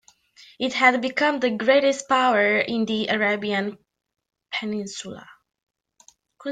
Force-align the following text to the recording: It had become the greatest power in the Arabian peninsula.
It 0.59 0.73
had 0.73 0.99
become 0.99 1.39
the 1.39 1.51
greatest 1.51 2.09
power 2.09 2.57
in 2.57 2.85
the 2.85 3.09
Arabian 3.09 3.77
peninsula. 4.51 5.27